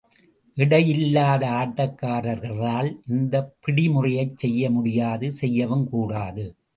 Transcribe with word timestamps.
எடையில்லாத 0.57 1.43
ஆட்டக் 1.51 1.97
காரர்களால் 2.01 2.99
இந்தப் 3.07 3.57
பிடி 3.61 3.89
முறையை 3.89 4.31
செய்ய 4.35 4.71
முடியாது 4.71 5.31
செய்யவும் 5.31 5.89
கூடாது. 5.89 6.45